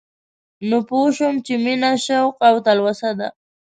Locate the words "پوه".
0.87-1.07